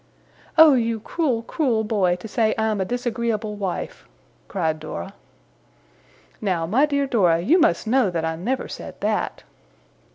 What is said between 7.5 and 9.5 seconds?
must know that I never said that!